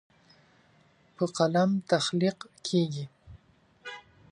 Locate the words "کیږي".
2.67-3.05